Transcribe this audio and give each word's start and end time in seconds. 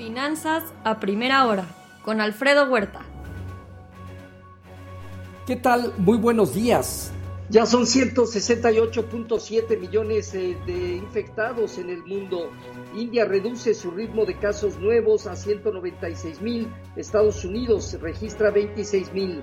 Finanzas 0.00 0.64
a 0.82 0.98
primera 0.98 1.46
hora 1.46 1.66
con 2.02 2.22
Alfredo 2.22 2.70
Huerta. 2.70 3.00
¿Qué 5.46 5.56
tal? 5.56 5.92
Muy 5.98 6.16
buenos 6.16 6.54
días. 6.54 7.12
Ya 7.50 7.66
son 7.66 7.82
168.7 7.82 9.78
millones 9.78 10.32
eh, 10.34 10.56
de 10.64 10.96
infectados 10.96 11.76
en 11.76 11.90
el 11.90 12.02
mundo. 12.04 12.50
India 12.96 13.26
reduce 13.26 13.74
su 13.74 13.90
ritmo 13.90 14.24
de 14.24 14.38
casos 14.38 14.78
nuevos 14.78 15.26
a 15.26 15.36
196 15.36 16.40
mil. 16.40 16.72
Estados 16.96 17.44
Unidos 17.44 17.98
registra 18.00 18.50
26 18.50 19.12
mil. 19.12 19.42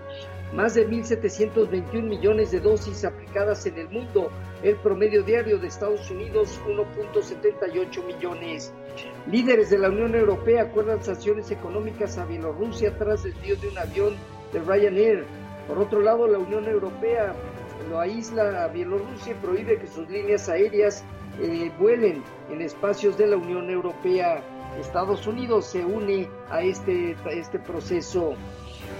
Más 0.54 0.75
de 0.75 0.88
1.721 0.88 2.04
millones 2.04 2.52
de 2.52 2.61
dosis 2.61 3.04
aplicadas 3.04 3.66
en 3.66 3.77
el 3.77 3.89
mundo. 3.89 4.29
El 4.64 4.77
promedio 4.77 5.21
diario 5.23 5.59
de 5.59 5.68
Estados 5.68 6.09
Unidos 6.09 6.59
1.78 6.68 8.05
millones. 8.05 8.73
Líderes 9.29 9.70
de 9.70 9.78
la 9.78 9.89
Unión 9.89 10.15
Europea 10.15 10.64
acuerdan 10.64 11.04
sanciones 11.04 11.52
económicas 11.52 12.18
a 12.18 12.25
Bielorrusia 12.25 12.97
tras 12.97 13.24
desvío 13.24 13.57
de 13.57 13.68
un 13.68 13.78
avión 13.78 14.15
de 14.54 14.60
Ryanair. 14.61 15.25
Por 15.68 15.79
otro 15.79 16.00
lado, 16.02 16.28
la 16.28 16.39
Unión 16.39 16.66
Europea 16.66 17.36
lo 17.89 18.00
aísla 18.00 18.64
a 18.64 18.68
Bielorrusia 18.69 19.33
y 19.33 19.46
prohíbe 19.46 19.77
que 19.77 19.88
sus 19.88 20.10
líneas 20.10 20.47
aéreas 20.50 21.04
eh, 21.39 21.71
vuelen 21.77 22.24
en 22.50 22.61
espacios 22.61 23.18
de 23.18 23.27
la 23.27 23.38
Unión 23.38 23.69
Europea. 23.69 24.41
Estados 24.79 25.27
Unidos 25.27 25.66
se 25.66 25.83
une 25.83 26.29
a 26.50 26.61
este, 26.61 27.16
este 27.32 27.60
proceso. 27.60 28.36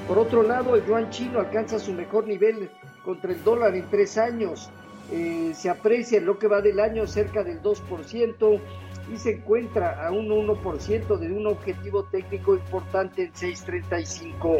Por 0.08 0.18
otro 0.18 0.44
lado, 0.44 0.76
el 0.76 0.86
yuan 0.86 1.10
chino 1.10 1.40
alcanza 1.40 1.80
su 1.80 1.94
mejor 1.94 2.28
nivel 2.28 2.70
contra 3.04 3.32
el 3.32 3.44
dólar 3.44 3.76
en 3.76 3.90
tres 3.90 4.18
años. 4.18 4.70
Eh, 5.12 5.52
se 5.54 5.70
aprecia 5.70 6.18
en 6.18 6.26
lo 6.26 6.38
que 6.38 6.48
va 6.48 6.62
del 6.62 6.80
año 6.80 7.08
cerca 7.08 7.44
del 7.44 7.62
2% 7.62 8.60
y 9.14 9.18
se 9.18 9.32
encuentra 9.32 10.06
a 10.06 10.12
un 10.12 10.28
1% 10.28 11.18
de 11.18 11.32
un 11.32 11.48
objetivo 11.48 12.04
técnico 12.06 12.56
importante 12.56 13.24
en 13.24 13.36
635. 13.36 14.58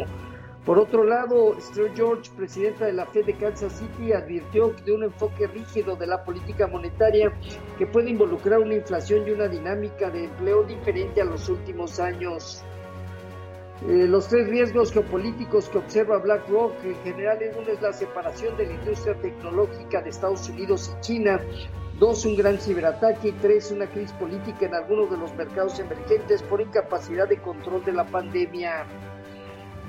Por 0.64 0.78
otro 0.78 1.04
lado, 1.04 1.56
Stuart 1.60 1.96
George, 1.96 2.30
presidenta 2.36 2.84
de 2.84 2.92
la 2.92 3.06
Fed 3.06 3.24
de 3.24 3.34
Kansas 3.38 3.72
City, 3.72 4.12
advirtió 4.12 4.74
de 4.84 4.92
un 4.92 5.04
enfoque 5.04 5.46
rígido 5.46 5.96
de 5.96 6.06
la 6.06 6.22
política 6.24 6.66
monetaria 6.66 7.32
que 7.78 7.86
puede 7.86 8.10
involucrar 8.10 8.58
una 8.58 8.74
inflación 8.74 9.26
y 9.26 9.30
una 9.30 9.48
dinámica 9.48 10.10
de 10.10 10.24
empleo 10.24 10.64
diferente 10.64 11.22
a 11.22 11.24
los 11.24 11.48
últimos 11.48 11.98
años. 12.00 12.62
Eh, 13.86 14.06
los 14.08 14.26
tres 14.26 14.48
riesgos 14.48 14.92
geopolíticos 14.92 15.68
que 15.68 15.78
observa 15.78 16.18
BlackRock 16.18 16.72
en 16.84 16.96
general 17.04 17.38
uno 17.56 17.68
es 17.70 17.80
la 17.80 17.92
separación 17.92 18.56
de 18.56 18.66
la 18.66 18.72
industria 18.72 19.14
tecnológica 19.14 20.02
de 20.02 20.10
Estados 20.10 20.48
Unidos 20.48 20.96
y 20.96 21.00
China, 21.00 21.40
dos 22.00 22.24
un 22.24 22.34
gran 22.34 22.58
ciberataque 22.58 23.28
y 23.28 23.32
tres 23.32 23.70
una 23.70 23.86
crisis 23.86 24.12
política 24.14 24.66
en 24.66 24.74
algunos 24.74 25.10
de 25.12 25.16
los 25.16 25.32
mercados 25.34 25.78
emergentes 25.78 26.42
por 26.42 26.60
incapacidad 26.60 27.28
de 27.28 27.40
control 27.40 27.84
de 27.84 27.92
la 27.92 28.04
pandemia. 28.04 28.84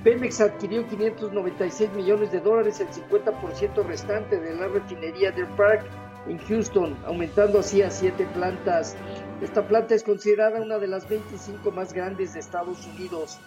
Pemex 0.04 0.40
adquirió 0.40 0.88
596 0.88 1.92
millones 1.94 2.32
de 2.32 2.40
dólares, 2.40 2.80
el 2.80 2.90
50% 2.90 3.86
restante 3.86 4.40
de 4.40 4.56
la 4.56 4.68
refinería 4.68 5.32
Deer 5.32 5.50
Park 5.58 5.84
en 6.28 6.38
Houston, 6.38 6.96
aumentando 7.06 7.60
así 7.60 7.82
a 7.82 7.90
siete 7.90 8.28
plantas. 8.34 8.96
Esta 9.42 9.68
planta 9.68 9.96
es 9.96 10.04
considerada 10.04 10.62
una 10.62 10.78
de 10.78 10.88
las 10.88 11.10
25 11.10 11.72
más 11.72 11.92
grandes 11.92 12.34
de 12.34 12.40
Estados 12.40 12.86
Unidos. 12.86 13.40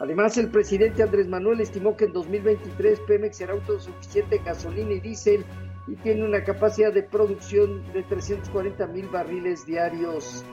Además, 0.00 0.36
el 0.38 0.50
presidente 0.50 1.02
Andrés 1.02 1.28
Manuel 1.28 1.60
estimó 1.60 1.96
que 1.96 2.06
en 2.06 2.12
2023 2.12 3.00
Pemex 3.00 3.36
será 3.36 3.52
autosuficiente 3.52 4.36
en 4.36 4.44
gasolina 4.44 4.92
y 4.92 5.00
diésel 5.00 5.44
y 5.86 5.94
tiene 5.96 6.24
una 6.24 6.42
capacidad 6.42 6.92
de 6.92 7.02
producción 7.02 7.84
de 7.92 8.02
340 8.02 8.86
mil 8.88 9.08
barriles 9.08 9.64
diarios. 9.66 10.44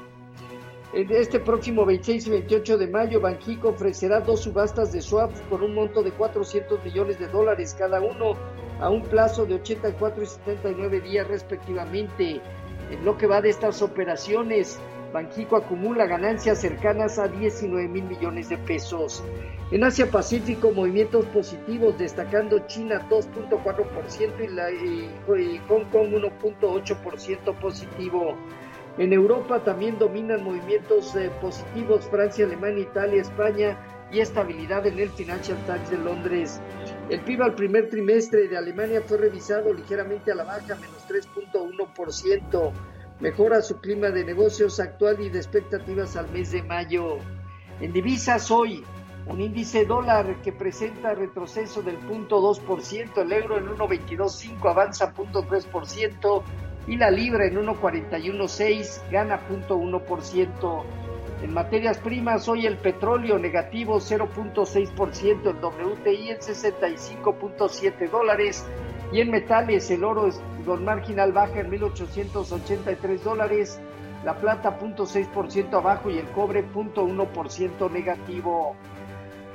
Este 0.94 1.39
próximo 1.39 1.86
26 1.86 2.28
y 2.28 2.30
28 2.31 2.78
de 2.78 2.88
mayo, 2.88 3.22
Banjico 3.22 3.70
ofrecerá 3.70 4.20
dos 4.20 4.42
subastas 4.42 4.92
de 4.92 5.02
swaps 5.02 5.39
por 5.50 5.64
un 5.64 5.73
monto 5.73 6.03
de 6.03 6.11
400 6.11 6.83
millones 6.83 7.17
de 7.17 7.30
dólares 7.30 7.73
cada 7.80 8.02
uno 8.02 8.33
a 8.82 8.89
un 8.89 9.02
plazo 9.04 9.45
de 9.45 9.54
84 9.55 10.21
y 10.21 10.26
79 10.26 10.99
días 10.99 11.27
respectivamente. 11.30 12.42
En 12.92 13.05
lo 13.05 13.17
que 13.17 13.26
va 13.26 13.42
de 13.42 13.49
estas 13.49 13.82
operaciones, 13.82 14.82
Banjico 15.11 15.58
acumula 15.58 16.05
ganancias 16.05 16.60
cercanas 16.60 17.20
a 17.20 17.27
19 17.27 17.88
mil 17.88 18.04
millones 18.05 18.49
de 18.49 18.58
pesos. 18.58 19.23
En 19.72 19.83
Asia 19.83 20.10
Pacífico, 20.10 20.72
movimientos 20.72 21.26
positivos, 21.27 21.98
destacando 21.98 22.60
China 22.67 23.05
2.4% 23.10 24.44
y, 24.44 24.48
la, 24.48 24.72
y 24.72 25.61
Hong 25.67 25.86
Kong 25.92 26.14
1.8% 26.14 27.60
positivo. 27.60 28.38
En 28.98 29.14
Europa 29.14 29.64
también 29.64 29.98
dominan 29.98 30.44
movimientos 30.44 31.16
eh, 31.16 31.32
positivos 31.42 32.05
Francia, 32.05 32.45
Alemania, 32.45 32.83
Italia, 32.83 33.22
España 33.22 33.78
y 34.11 34.20
estabilidad 34.20 34.86
en 34.86 34.99
el 34.99 35.10
Financial 35.10 35.58
Times 35.66 35.89
de 35.89 35.98
Londres. 35.98 36.61
El 37.10 37.22
PIB 37.22 37.43
al 37.43 37.55
primer 37.55 37.89
trimestre 37.89 38.48
de 38.48 38.58
Alemania 38.58 39.02
fue 39.05 39.17
revisado 39.17 39.73
ligeramente 39.73 40.32
a 40.32 40.36
la 40.36 40.43
baja, 40.43 40.76
menos 40.76 41.08
3.1%. 41.08 42.72
Mejora 43.21 43.61
su 43.61 43.80
clima 43.80 44.09
de 44.09 44.26
negocios 44.26 44.80
actual 44.80 45.21
y 45.21 45.30
de 45.30 45.37
expectativas 45.37 46.15
al 46.15 46.32
mes 46.32 46.52
de 46.54 46.64
mayo. 46.64 47.17
En 47.80 47.93
divisas 47.93 48.49
hoy, 48.49 48.83
un 49.27 49.39
índice 49.39 49.86
dólar 49.86 50.42
que 50.42 50.52
presenta 50.52 51.14
retroceso 51.14 51.83
del 51.83 51.99
0.2%, 51.99 53.21
el 53.21 53.31
euro 53.31 53.60
en 53.60 53.67
1.225 53.67 54.71
avanza 54.71 55.14
0.3%, 55.14 56.43
y 56.87 56.98
la 56.98 57.11
libra 57.11 57.45
en 57.45 57.58
1.41.6 57.58 59.11
gana 59.11 59.39
0.1%. 59.48 60.83
En 61.43 61.54
materias 61.54 61.99
primas, 61.99 62.48
hoy 62.49 62.65
el 62.65 62.77
petróleo 62.77 63.37
negativo 63.37 63.99
0.6%, 63.99 65.48
el 65.48 65.64
WTI 65.64 66.30
en 66.30 66.37
65.7 66.39 68.10
dólares 68.10 68.65
y 69.11 69.22
en 69.22 69.32
metales 69.32 69.89
el 69.92 70.04
oro 70.04 70.30
con 70.66 70.86
marginal 70.86 71.32
baja 71.32 71.60
en 71.60 71.72
1.883 71.72 73.20
dólares, 73.22 73.80
la 74.23 74.36
plata 74.38 74.80
0.6% 74.80 75.73
abajo 75.73 76.10
y 76.10 76.17
el 76.17 76.27
cobre 76.32 76.66
0.1% 76.72 77.92
negativo. 77.92 78.76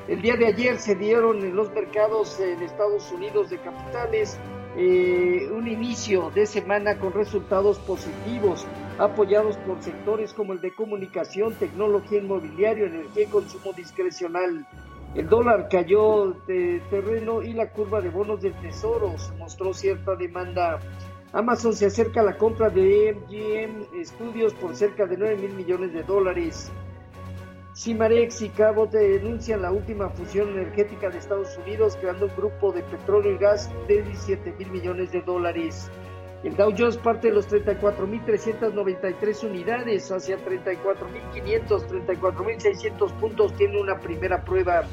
El 0.08 0.22
día 0.22 0.36
de 0.36 0.46
ayer 0.46 0.78
se 0.78 0.94
dieron 0.94 1.38
en 1.38 1.56
los 1.56 1.72
mercados 1.72 2.38
en 2.38 2.62
Estados 2.62 3.10
Unidos 3.10 3.50
de 3.50 3.58
capitales 3.58 4.38
eh, 4.76 5.48
un 5.50 5.66
inicio 5.68 6.30
de 6.34 6.44
semana 6.46 6.98
con 6.98 7.12
resultados 7.12 7.78
positivos, 7.78 8.66
apoyados 8.98 9.56
por 9.58 9.82
sectores 9.82 10.34
como 10.34 10.52
el 10.52 10.60
de 10.60 10.74
comunicación, 10.74 11.54
tecnología 11.54 12.18
inmobiliario, 12.18 12.86
energía 12.86 13.24
y 13.24 13.26
consumo 13.26 13.72
discrecional. 13.72 14.66
El 15.16 15.30
dólar 15.30 15.68
cayó 15.70 16.36
de 16.46 16.82
terreno 16.90 17.40
y 17.42 17.54
la 17.54 17.70
curva 17.70 18.02
de 18.02 18.10
bonos 18.10 18.42
del 18.42 18.52
tesoro 18.60 19.14
mostró 19.38 19.72
cierta 19.72 20.14
demanda. 20.14 20.78
Amazon 21.32 21.72
se 21.72 21.86
acerca 21.86 22.20
a 22.20 22.24
la 22.24 22.36
compra 22.36 22.68
de 22.68 23.16
MGM 23.16 24.04
Studios 24.04 24.52
por 24.52 24.76
cerca 24.76 25.06
de 25.06 25.16
9 25.16 25.36
mil 25.38 25.54
millones 25.54 25.94
de 25.94 26.02
dólares. 26.02 26.70
Cimarex 27.74 28.42
y 28.42 28.50
Cabot 28.50 28.90
denuncian 28.90 29.62
la 29.62 29.72
última 29.72 30.10
fusión 30.10 30.50
energética 30.50 31.08
de 31.08 31.16
Estados 31.16 31.56
Unidos, 31.64 31.96
creando 31.98 32.26
un 32.26 32.36
grupo 32.36 32.72
de 32.72 32.82
petróleo 32.82 33.32
y 33.32 33.38
gas 33.38 33.70
de 33.88 34.02
17 34.02 34.54
mil 34.58 34.70
millones 34.70 35.12
de 35.12 35.22
dólares. 35.22 35.90
El 36.44 36.54
Dow 36.54 36.72
Jones 36.76 36.96
parte 36.98 37.28
de 37.28 37.34
los 37.34 37.48
34.393 37.48 39.44
unidades 39.44 40.12
hacia 40.12 40.36
34.500, 40.38 41.88
34.600 41.88 43.12
puntos, 43.14 43.54
tiene 43.54 43.80
una 43.80 43.98
primera 43.98 44.44
prueba. 44.44 44.84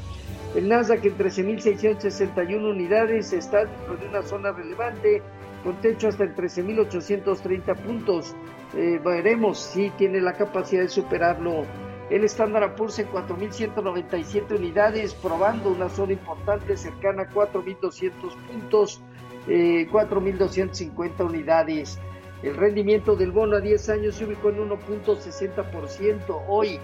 El 0.54 0.68
Nasdaq 0.68 1.04
en 1.04 1.18
13.661 1.18 2.70
unidades 2.70 3.32
está 3.32 3.64
dentro 3.64 3.96
de 3.96 4.06
una 4.06 4.22
zona 4.22 4.52
relevante, 4.52 5.22
con 5.62 5.80
techo 5.80 6.08
hasta 6.08 6.24
en 6.24 6.34
13.830 6.34 7.76
puntos. 7.76 8.34
Eh, 8.76 9.00
veremos 9.04 9.58
si 9.58 9.90
tiene 9.90 10.20
la 10.20 10.32
capacidad 10.32 10.82
de 10.82 10.88
superarlo. 10.88 11.64
El 12.10 12.22
estándar 12.24 12.74
Poor's 12.76 12.98
en 12.98 13.08
4.197 13.08 14.56
unidades, 14.56 15.14
probando 15.14 15.70
una 15.70 15.88
zona 15.88 16.12
importante 16.12 16.76
cercana 16.76 17.22
a 17.22 17.30
4.200 17.30 18.12
puntos, 18.46 19.02
4.250 19.46 21.20
eh, 21.20 21.22
unidades. 21.22 21.98
El 22.42 22.56
rendimiento 22.56 23.16
del 23.16 23.32
bono 23.32 23.56
a 23.56 23.60
10 23.60 23.88
años 23.90 24.16
se 24.16 24.24
ubicó 24.24 24.50
en 24.50 24.68
1.60%. 24.68 26.42
Hoy 26.48 26.78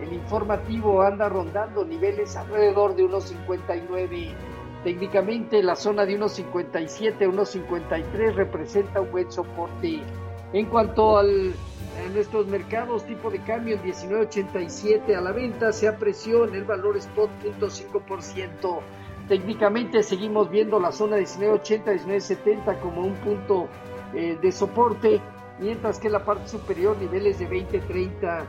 el 0.00 0.12
informativo 0.12 1.02
anda 1.02 1.28
rondando 1.28 1.84
niveles 1.84 2.36
alrededor 2.36 2.96
de 2.96 3.04
1.59. 3.04 4.30
Técnicamente 4.84 5.62
la 5.62 5.76
zona 5.76 6.04
de 6.04 6.18
1.57 6.18 7.22
a 7.22 7.28
1.53 7.28 8.34
representa 8.34 9.00
un 9.00 9.10
buen 9.10 9.30
soporte. 9.30 10.00
En 10.52 10.66
cuanto 10.66 11.18
al 11.18 11.54
en 12.04 12.14
nuestros 12.14 12.46
mercados 12.46 13.04
tipo 13.04 13.30
de 13.30 13.38
cambio 13.42 13.76
en 13.76 13.82
19.87 13.82 15.14
a 15.14 15.20
la 15.20 15.32
venta 15.32 15.72
se 15.72 15.88
apreció 15.88 16.46
en 16.46 16.54
el 16.54 16.64
valor 16.64 16.96
spot 16.96 17.30
0.5%. 17.42 18.80
Técnicamente 19.28 20.02
seguimos 20.02 20.50
viendo 20.50 20.80
la 20.80 20.92
zona 20.92 21.18
19.80, 21.18 21.84
19.70 21.84 22.80
como 22.80 23.02
un 23.02 23.14
punto 23.16 23.68
eh, 24.14 24.38
de 24.40 24.52
soporte, 24.52 25.20
mientras 25.60 25.98
que 25.98 26.08
la 26.10 26.24
parte 26.24 26.48
superior 26.48 26.96
niveles 26.98 27.38
de 27.38 27.48
20.30. 27.48 28.44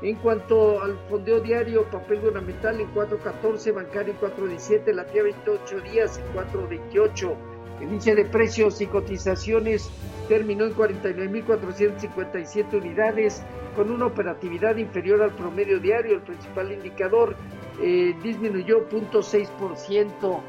En 0.00 0.14
cuanto 0.16 0.80
al 0.80 0.96
fondeo 1.08 1.40
diario, 1.40 1.90
papel 1.90 2.20
gubernamental 2.20 2.80
en 2.80 2.94
4.14, 2.94 3.74
bancario 3.74 4.12
en 4.12 4.20
4.17, 4.20 4.92
la 4.92 5.04
tía 5.06 5.24
28 5.24 5.80
días 5.80 6.18
en 6.18 6.26
4.28. 6.34 7.34
El 7.80 7.88
índice 7.88 8.14
de 8.14 8.24
precios 8.24 8.80
y 8.80 8.86
cotizaciones 8.86 9.90
terminó 10.28 10.66
en 10.66 10.74
49.457 10.74 12.74
unidades, 12.74 13.42
con 13.74 13.90
una 13.90 14.06
operatividad 14.06 14.76
inferior 14.76 15.20
al 15.22 15.34
promedio 15.34 15.80
diario. 15.80 16.14
El 16.16 16.22
principal 16.22 16.70
indicador 16.72 17.34
eh, 17.80 18.14
disminuyó 18.22 18.88
0.6%. 18.88 20.40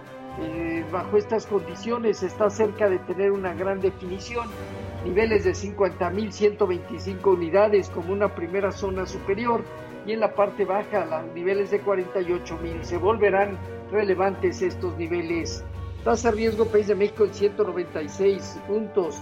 Eh, 0.41 0.85
bajo 0.91 1.17
estas 1.17 1.45
condiciones 1.47 2.23
está 2.23 2.49
cerca 2.49 2.87
de 2.87 2.99
tener 2.99 3.31
una 3.31 3.53
gran 3.53 3.81
definición 3.81 4.47
niveles 5.03 5.43
de 5.43 5.51
50.125 5.51 7.33
unidades 7.33 7.89
como 7.89 8.13
una 8.13 8.33
primera 8.35 8.71
zona 8.71 9.05
superior 9.05 9.63
y 10.05 10.13
en 10.13 10.19
la 10.19 10.33
parte 10.33 10.65
baja 10.65 11.05
los 11.05 11.33
niveles 11.33 11.71
de 11.71 11.83
48.000. 11.83 12.83
Se 12.83 12.97
volverán 12.97 13.57
relevantes 13.91 14.61
estos 14.61 14.97
niveles. 14.97 15.63
Tasa 16.03 16.31
riesgo 16.31 16.65
País 16.65 16.87
de 16.87 16.95
México 16.95 17.25
en 17.25 17.33
196 17.33 18.59
puntos. 18.67 19.21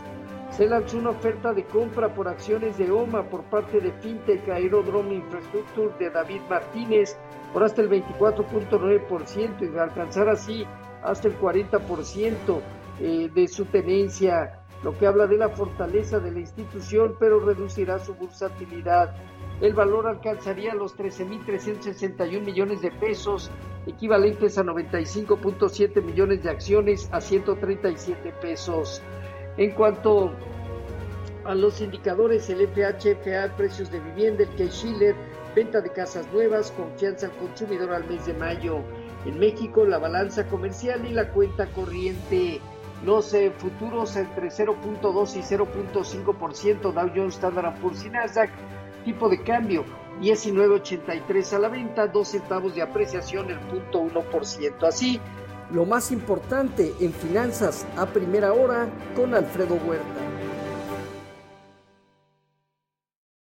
Se 0.51 0.65
lanzó 0.65 0.97
una 0.97 1.09
oferta 1.09 1.53
de 1.53 1.65
compra 1.65 2.13
por 2.13 2.27
acciones 2.27 2.77
de 2.77 2.89
OMA 2.89 3.23
por 3.23 3.43
parte 3.43 3.81
de 3.81 3.91
FinTech 3.91 4.47
Aerodrome 4.47 5.15
Infrastructure 5.15 5.89
de 5.99 6.09
David 6.09 6.41
Martínez 6.49 7.17
por 7.53 7.63
hasta 7.63 7.81
el 7.81 7.89
24.9% 7.89 9.73
y 9.73 9.77
alcanzar 9.77 10.29
así 10.29 10.65
hasta 11.03 11.27
el 11.27 11.39
40% 11.39 12.61
eh, 12.99 13.29
de 13.33 13.47
su 13.47 13.65
tenencia 13.65 14.63
lo 14.83 14.97
que 14.97 15.07
habla 15.07 15.27
de 15.27 15.37
la 15.37 15.49
fortaleza 15.49 16.19
de 16.19 16.31
la 16.31 16.39
institución, 16.39 17.15
pero 17.19 17.39
reducirá 17.39 17.99
su 17.99 18.13
bursatilidad. 18.13 19.15
El 19.59 19.73
valor 19.73 20.07
alcanzaría 20.07 20.75
los 20.75 20.95
13.361 20.95 22.45
millones 22.45 22.81
de 22.81 22.91
pesos, 22.91 23.49
equivalentes 23.87 24.57
a 24.57 24.63
95.7 24.63 26.03
millones 26.03 26.43
de 26.43 26.51
acciones 26.51 27.09
a 27.11 27.21
137 27.21 28.33
pesos. 28.39 29.01
En 29.57 29.71
cuanto 29.71 30.31
a 31.43 31.55
los 31.55 31.81
indicadores, 31.81 32.47
el 32.49 32.67
FHFA, 32.67 33.55
precios 33.57 33.91
de 33.91 33.99
vivienda, 33.99 34.43
el 34.43 34.49
K-Schiller, 34.55 35.15
venta 35.57 35.81
de 35.81 35.89
casas 35.89 36.31
nuevas, 36.31 36.71
confianza 36.71 37.25
al 37.25 37.31
consumidor 37.31 37.91
al 37.91 38.07
mes 38.07 38.27
de 38.27 38.33
mayo. 38.35 38.83
En 39.25 39.39
México, 39.39 39.85
la 39.85 39.97
balanza 39.97 40.47
comercial 40.47 41.03
y 41.07 41.13
la 41.13 41.31
cuenta 41.31 41.65
corriente 41.65 42.61
los 43.03 43.33
eh, 43.33 43.51
futuros 43.57 44.15
entre 44.17 44.49
0.2 44.49 45.35
y 45.35 45.41
0.5%, 45.41 46.93
Dow 46.93 47.11
Jones, 47.15 47.33
Standard 47.33 47.79
Poor's 47.79 48.05
y 48.05 48.09
Nasdaq, 48.11 48.51
tipo 49.03 49.29
de 49.29 49.41
cambio 49.41 49.83
19.83 50.21 51.53
a 51.53 51.59
la 51.59 51.69
venta, 51.69 52.05
2 52.05 52.27
centavos 52.27 52.75
de 52.75 52.83
apreciación, 52.83 53.49
el 53.49 53.59
punto 53.61 54.03
1%. 54.03 54.87
Así, 54.87 55.19
lo 55.71 55.87
más 55.87 56.11
importante 56.11 56.93
en 56.99 57.13
finanzas 57.13 57.87
a 57.97 58.05
primera 58.05 58.53
hora 58.53 58.89
con 59.15 59.33
Alfredo 59.33 59.75
Huerta. 59.87 60.26